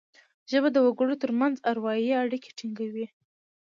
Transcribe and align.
ژبه 0.51 0.69
د 0.73 0.77
وګړو 0.85 1.15
ترمنځ 1.23 1.55
اروايي 1.71 2.11
اړیکي 2.23 2.51
ټینګوي 2.57 3.05